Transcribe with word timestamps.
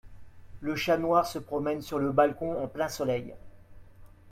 Le 0.61 0.75
chat 0.75 0.97
noir 0.97 1.27
se 1.27 1.37
promène 1.37 1.83
sur 1.83 1.99
le 1.99 2.11
balcon 2.11 2.57
en 2.59 2.67
plein 2.67 2.89
soleil 2.89 3.35